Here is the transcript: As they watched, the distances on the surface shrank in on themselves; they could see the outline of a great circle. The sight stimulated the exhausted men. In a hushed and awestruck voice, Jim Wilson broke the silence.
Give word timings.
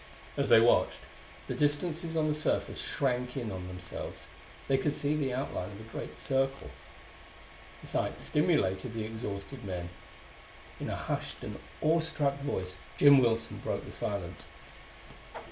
As 0.35 0.49
they 0.49 0.59
watched, 0.59 0.97
the 1.47 1.53
distances 1.53 2.17
on 2.17 2.27
the 2.27 2.33
surface 2.33 2.81
shrank 2.81 3.37
in 3.37 3.51
on 3.51 3.67
themselves; 3.67 4.25
they 4.67 4.75
could 4.79 4.93
see 4.95 5.15
the 5.15 5.31
outline 5.31 5.69
of 5.73 5.79
a 5.79 5.83
great 5.95 6.17
circle. 6.17 6.71
The 7.81 7.87
sight 7.87 8.19
stimulated 8.19 8.95
the 8.95 9.03
exhausted 9.03 9.63
men. 9.63 9.89
In 10.79 10.89
a 10.89 10.95
hushed 10.95 11.43
and 11.43 11.59
awestruck 11.83 12.39
voice, 12.39 12.77
Jim 12.97 13.19
Wilson 13.19 13.59
broke 13.59 13.85
the 13.85 13.91
silence. 13.91 14.45